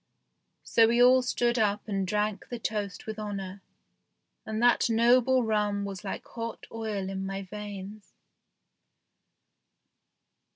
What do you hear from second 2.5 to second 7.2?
toast with honour, and that noble rum was like hot oil